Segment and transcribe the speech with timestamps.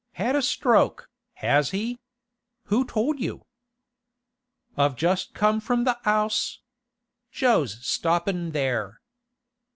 [0.13, 1.11] Had a stroke,
[1.45, 1.99] has he?
[2.63, 3.45] Who told you?'
[4.75, 6.61] 'I've just come from the 'ouse.
[7.29, 8.99] Jo's stoppin' there.